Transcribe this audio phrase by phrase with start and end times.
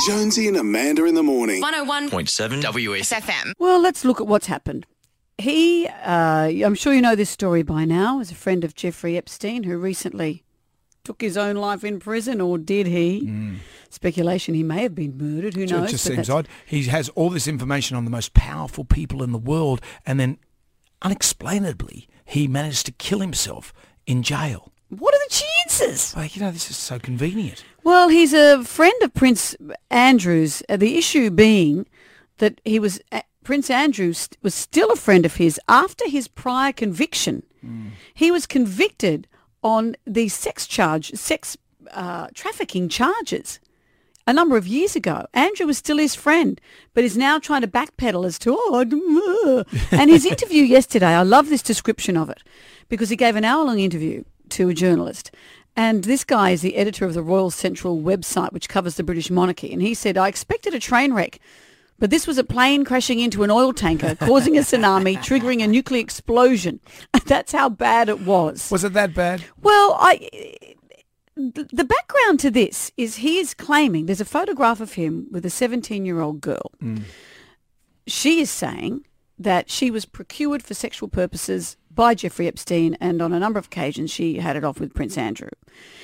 [0.00, 1.62] Jonesy and Amanda in the morning.
[1.62, 3.12] 101.7 WS.
[3.12, 3.52] FM.
[3.58, 4.86] Well, let's look at what's happened.
[5.38, 9.16] He, uh, I'm sure you know this story by now, is a friend of Jeffrey
[9.16, 10.44] Epstein who recently
[11.04, 13.58] took his own life in prison, or did he?
[13.90, 15.54] Speculation he may have been murdered.
[15.54, 15.88] Who So knows?
[15.88, 16.48] it just But seems that's- odd.
[16.66, 20.38] He has all this information on the most powerful people in the world, and then
[21.02, 23.72] unexplainably, he managed to kill himself
[24.06, 24.72] in jail.
[24.88, 25.34] What are the
[26.16, 27.64] Like, you know, this is so convenient.
[27.82, 29.56] Well, he's a friend of Prince
[29.90, 30.62] Andrew's.
[30.68, 31.86] Uh, the issue being
[32.38, 36.28] that he was uh, Prince Andrew st- was still a friend of his after his
[36.28, 37.42] prior conviction.
[38.12, 39.26] He was convicted
[39.62, 41.56] on the sex charge, sex
[41.92, 43.58] uh, trafficking charges.
[44.26, 46.60] A number of years ago, Andrew was still his friend,
[46.92, 48.84] but is now trying to backpedal as to oh,
[49.46, 51.14] uh." and his interview yesterday.
[51.14, 52.42] I love this description of it
[52.90, 55.30] because he gave an hour-long interview to a journalist,
[55.76, 59.30] and this guy is the editor of the Royal Central website, which covers the British
[59.30, 59.72] monarchy.
[59.72, 61.40] And he said, I expected a train wreck,
[61.98, 65.66] but this was a plane crashing into an oil tanker, causing a tsunami, triggering a
[65.66, 66.80] nuclear explosion.
[67.26, 68.70] That's how bad it was.
[68.70, 69.44] Was it that bad?
[69.62, 70.28] Well, I,
[71.36, 75.44] the the background to this is he is claiming there's a photograph of him with
[75.44, 76.70] a 17-year-old girl.
[76.82, 77.02] Mm.
[78.06, 79.04] She is saying
[79.38, 83.66] that she was procured for sexual purposes by Jeffrey Epstein, and on a number of
[83.66, 85.50] occasions she had it off with Prince Andrew.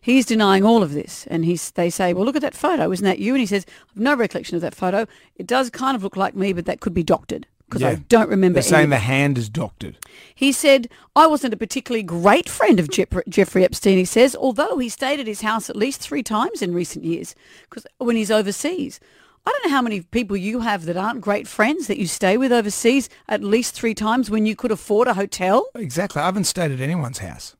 [0.00, 3.04] He's denying all of this, and he's, they say, "Well, look at that photo, isn't
[3.04, 5.06] that you?" And he says, "I've no recollection of that photo.
[5.36, 8.28] It does kind of look like me, but that could be doctored because I don't
[8.28, 9.98] remember." They're saying any- the hand is doctored.
[10.34, 14.78] he said, I wasn't a particularly great friend of Jep- Jeffrey Epstein, he says, although
[14.78, 17.34] he stayed at his house at least three times in recent years
[17.68, 19.00] because when he's overseas.
[19.44, 22.36] I don't know how many people you have that aren't great friends that you stay
[22.36, 25.66] with overseas at least three times when you could afford a hotel.
[25.74, 26.22] Exactly.
[26.22, 27.56] I haven't stayed at anyone's house.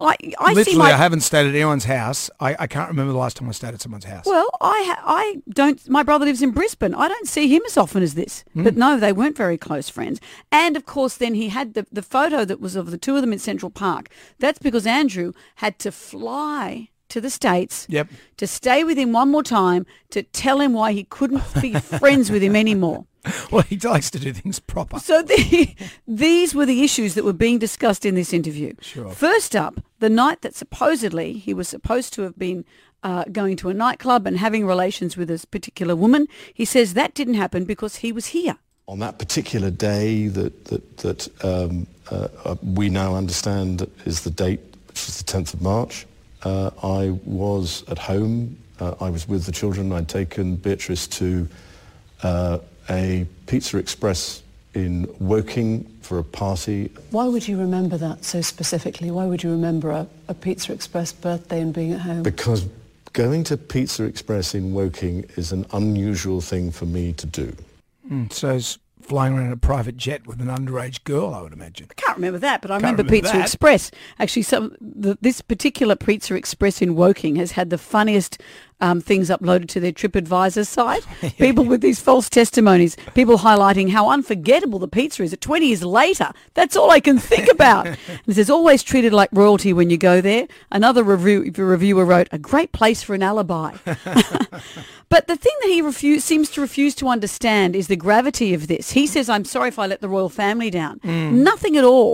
[0.00, 0.92] I, I Literally, see my...
[0.92, 2.30] I haven't stayed at anyone's house.
[2.38, 4.26] I, I can't remember the last time I stayed at someone's house.
[4.26, 5.88] Well, I ha- I don't.
[5.88, 6.94] My brother lives in Brisbane.
[6.94, 8.44] I don't see him as often as this.
[8.52, 8.62] Hmm.
[8.64, 10.20] But no, they weren't very close friends.
[10.52, 13.22] And of course, then he had the the photo that was of the two of
[13.22, 14.08] them in Central Park.
[14.38, 18.08] That's because Andrew had to fly to the states Yep.
[18.36, 22.30] to stay with him one more time to tell him why he couldn't be friends
[22.30, 23.04] with him anymore.
[23.50, 24.98] well, he likes to do things proper.
[24.98, 25.74] So the,
[26.08, 28.74] these were the issues that were being discussed in this interview.
[28.80, 29.10] Sure.
[29.10, 32.64] First up, the night that supposedly he was supposed to have been
[33.02, 37.14] uh, going to a nightclub and having relations with this particular woman, he says that
[37.14, 38.56] didn't happen because he was here.
[38.86, 44.30] On that particular day that, that, that um, uh, uh, we now understand is the
[44.30, 46.06] date, which is the 10th of March,
[46.44, 48.56] uh, I was at home.
[48.80, 49.92] Uh, I was with the children.
[49.92, 51.48] I'd taken Beatrice to
[52.22, 54.42] uh, a Pizza Express
[54.74, 56.90] in Woking for a party.
[57.10, 59.10] Why would you remember that so specifically?
[59.10, 62.22] Why would you remember a, a Pizza Express birthday and being at home?
[62.22, 62.66] Because
[63.12, 67.52] going to Pizza Express in Woking is an unusual thing for me to do.
[68.10, 71.52] Mm, so he's flying around in a private jet with an underage girl, I would
[71.52, 71.88] imagine.
[72.18, 73.42] Remember that, but I remember, Pizza that.
[73.42, 73.90] Express.
[74.18, 78.38] Actually, some the, this particular Pizza Express in Woking has had the funniest
[78.80, 81.04] um, things uploaded to their TripAdvisor site.
[81.38, 85.32] people with these false testimonies, people highlighting how unforgettable the pizza is.
[85.32, 87.86] At 20 years later, that's all I can think about.
[87.86, 87.98] it
[88.30, 90.46] says, always treated like royalty when you go there.
[90.70, 93.76] Another review, reviewer wrote, a great place for an alibi.
[95.10, 98.90] But the thing that he seems to refuse to understand is the gravity of this.
[98.90, 101.00] He says, I'm sorry if I let the royal family down.
[101.02, 102.07] Nothing at all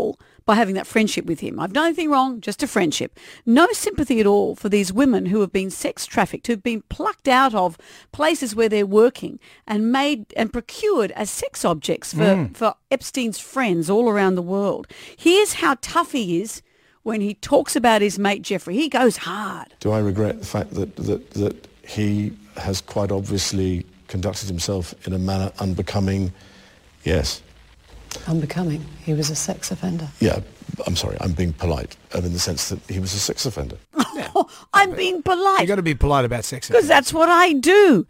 [0.47, 1.59] by having that friendship with him.
[1.59, 3.19] I've done anything wrong, just a friendship.
[3.47, 7.29] No sympathy at all for these women who have been sex trafficked, who've been plucked
[7.29, 7.79] out of
[8.13, 12.53] places where they're working and made and procured as sex objects for, hmm.
[12.53, 14.87] for Epstein's friends all around the world.
[15.17, 16.63] Here's how tough he is
[17.03, 18.75] when he talks about his mate Jeffrey.
[18.75, 19.75] He goes hard.
[19.81, 25.15] Do I regret the fact that, that, that he has quite obviously conducted himself in
[25.15, 26.33] a manner unbecoming?
[27.05, 27.43] Yes.
[28.27, 28.85] Unbecoming.
[29.05, 30.09] He was a sex offender.
[30.21, 30.41] Yeah,
[30.87, 33.77] I'm sorry, I'm being polite uh, in the sense that he was a sex offender.
[34.75, 35.61] I'm being polite.
[35.61, 36.69] You've got to be polite about sex.
[36.69, 38.07] because that's what I do.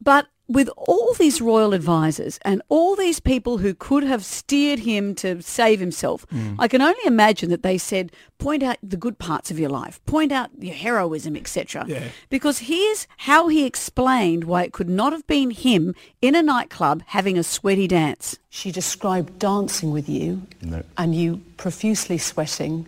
[0.00, 5.14] But with all these royal advisors and all these people who could have steered him
[5.16, 6.56] to save himself, mm.
[6.58, 10.04] I can only imagine that they said, point out the good parts of your life,
[10.06, 11.84] point out your heroism, etc.
[11.86, 12.04] Yeah.
[12.30, 17.02] Because here's how he explained why it could not have been him in a nightclub
[17.06, 18.38] having a sweaty dance.
[18.48, 20.82] She described dancing with you No.
[20.96, 22.86] and you profusely sweating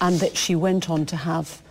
[0.00, 1.62] and that she went on to have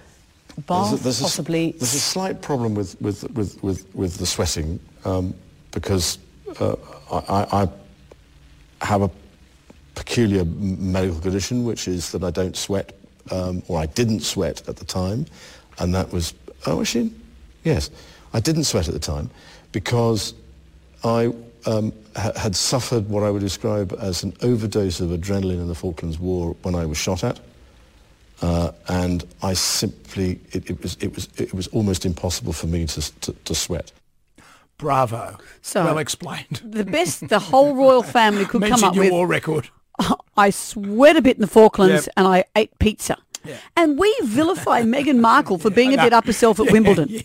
[0.62, 1.72] bath, There's a- there's a possibly.
[1.72, 5.34] there's a slight problem with, with, with, with, with the sweating um,
[5.72, 6.18] because
[6.60, 6.76] uh,
[7.12, 7.70] I, I
[8.82, 9.10] I have a
[9.96, 12.94] peculiar medical condition, which is that I don't sweat,
[13.32, 15.26] um, or I didn't sweat at the time,
[15.80, 16.34] and that was,
[16.66, 17.12] oh, was she?
[17.64, 17.90] Yes.
[18.34, 19.30] I didn't sweat at the time
[19.72, 20.34] because
[21.04, 21.34] I
[21.66, 25.76] um, ha- had suffered what I would describe as an overdose of adrenaline in the
[25.76, 27.40] Falklands War when I was shot at.
[28.42, 32.86] Uh, and I simply, it, it, was, it, was, it was almost impossible for me
[32.88, 33.92] to, to, to sweat.
[34.78, 35.38] Bravo.
[35.62, 36.62] So- well explained.
[36.64, 39.12] The best the whole royal family could come Mention up your with.
[39.14, 39.70] war record.
[40.38, 42.14] I sweat a bit in the Falklands Yep.
[42.18, 43.18] and I ate pizza.
[43.46, 43.58] Yeah.
[43.78, 47.22] And we vilify Meghan Markle for being a bit up herself at Wimbledon.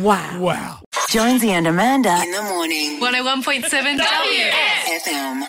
[0.00, 0.40] wow.
[0.40, 0.80] Wow.
[1.10, 2.18] Jonesy and Amanda.
[2.22, 2.98] In the morning.
[3.00, 4.44] 101.7 W.
[4.98, 5.46] FM.